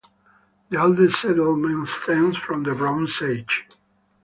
The 0.69 0.81
oldest 0.81 1.21
settlement 1.21 1.87
stems 1.87 2.35
from 2.35 2.63
the 2.63 2.73
Bronze 2.73 3.21
Age. 3.21 3.67